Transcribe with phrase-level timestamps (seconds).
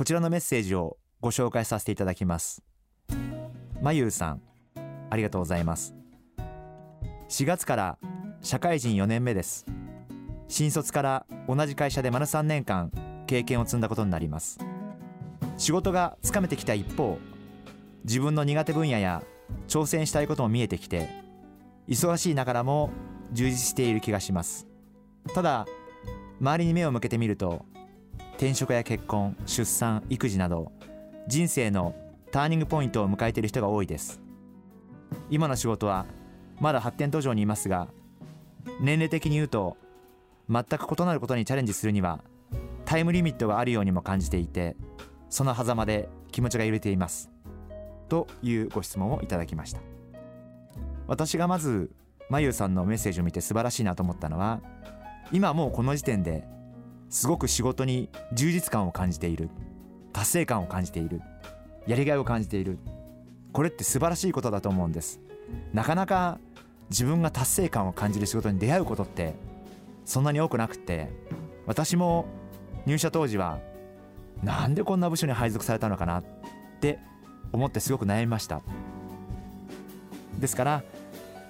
[0.00, 2.62] こちらのメッセージをご紹介させていただきます。
[3.82, 4.40] まゆうさん
[5.10, 5.94] ありがとうございます。
[7.28, 7.98] 4月から
[8.40, 9.66] 社会人4年目です。
[10.48, 12.90] 新卒から同じ会社で丸3年間
[13.26, 14.58] 経験を積んだことになります。
[15.58, 17.18] 仕事がつかめてきた一方
[18.04, 19.22] 自分の苦手分野や
[19.68, 21.10] 挑戦したいことも見えてきて
[21.86, 22.88] 忙しいながらも
[23.32, 24.66] 充実している気がします。
[25.34, 25.66] ただ
[26.40, 27.66] 周りに目を向けてみると
[28.40, 30.72] 転職や結婚出産育児など
[31.28, 31.94] 人生の
[32.32, 34.18] ターニングポイントを迎えている人が多いです。
[35.28, 36.06] 今の仕事は
[36.58, 37.88] まだ発展途上にいますが
[38.80, 39.76] 年齢的に言うと
[40.48, 42.24] 全く異なることにチャレンジするには
[42.86, 44.74] タイムリミットがあるようにも感じていて
[45.28, 47.30] その狭間で気持ちが揺れています。
[48.08, 49.82] というご質問をいただきました。
[51.06, 51.90] 私がまず
[52.30, 54.62] まゆさんのメッセージを見て素晴らしいなと思ったのは
[55.30, 56.48] 今もうこの時点で
[57.10, 59.50] すごく仕事に充実感を感じている。
[60.12, 61.20] 達成感を感じている。
[61.86, 62.78] やりがいを感じている。
[63.52, 65.20] これって素晴らしいことだと思うんです。
[65.74, 66.38] なかなか
[66.88, 69.34] 自分が達成感を感じる仕事に出会うことって
[70.04, 71.08] そんなに多くなくて
[71.66, 72.26] 私も
[72.86, 73.58] 入社当時は
[74.42, 76.24] なんでこんな部署に配属されたのかなっ
[76.80, 76.98] て
[77.52, 78.62] 思ってすごく悩みました。
[80.38, 80.84] ですから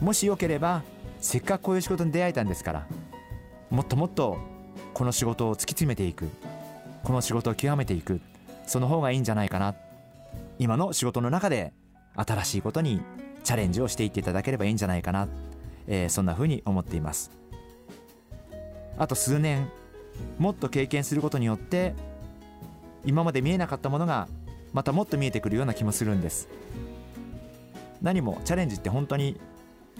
[0.00, 0.82] もしよければ
[1.20, 2.86] せっかくこういう仕事に出会えたんですから
[3.70, 4.38] もっともっと
[4.98, 6.28] この仕事を突き詰めていく。
[7.04, 8.20] この仕事を極めていく。
[8.66, 9.76] その方がいいんじゃないかな。
[10.58, 11.72] 今の仕事の中で
[12.16, 13.00] 新しいことに
[13.44, 15.28] チャレンジをしていっていただければいいんじゃないかな、
[15.86, 17.30] えー、そんなふうに思っています。
[18.98, 19.70] あと数年
[20.36, 21.94] もっと経験することによって
[23.04, 24.26] 今まで見えなかったものが
[24.72, 26.48] またもっと見えてくるような気もするんです。
[28.02, 29.40] 何もチャレンジって本当に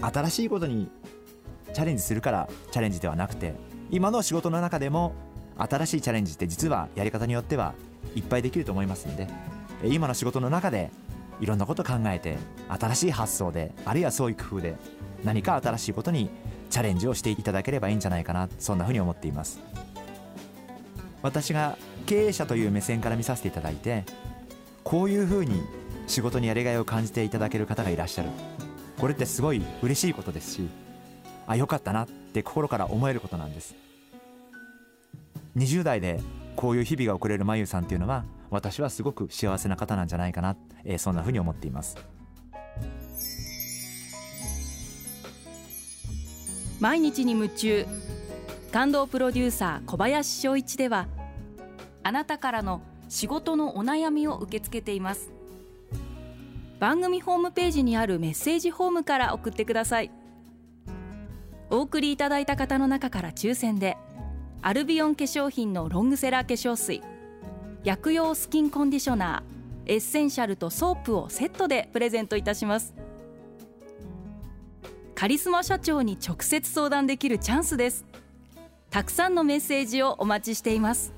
[0.01, 0.91] 新しいことに
[1.72, 3.55] チャレンジするからチャレンジではなくて
[3.91, 5.15] 今の仕事の中でも
[5.56, 7.75] 新しいチャレンジって実はやり方によっては
[8.15, 9.26] いっぱいできると思いますんで
[9.84, 10.91] 今の仕事の中で
[11.41, 12.37] いろんなこと考えて
[12.69, 14.77] 新しい発想であるいはそういう工夫で
[15.25, 16.31] 何か新しいことに
[16.71, 19.60] チャレンジをしていただければいいんじゃないかなそんなふうに思っています。
[21.22, 24.04] 私が経営者という目線から見させていただいて
[24.84, 25.62] こういうふうに
[26.06, 28.28] 仕事にやりがいを感じていただける方がいらっしゃる。
[28.98, 30.69] これってすごい嬉しいことですし
[31.48, 33.75] あよかったなって心から思えることなんです。
[35.56, 36.20] 20代で
[36.54, 41.97] こういう日々が送れるまゆさんっていうのは私はすごく幸せな方なんじゃないかな、えー、そんなふうに思っています。
[46.81, 47.86] 毎日に夢中
[48.70, 51.09] 感動プロデューサー小林翔一では
[52.04, 55.30] あなたからの仕事のお悩みを受け付けています。
[56.78, 60.10] 番組ホームページにあるメッセージホームから送ってください。
[61.71, 63.97] お送りいただいた方の中から抽選で
[64.62, 67.03] アルビオン化粧品のロングセラー化粧水
[67.84, 72.95] 薬用スキンコンディショナーエッセンシャルとソープをセットでプレゼントいたします。
[75.15, 78.05] カリスマ社長に直接相談できるチャンスです。
[78.91, 81.12] たくさんのメッセージをお待ちしています。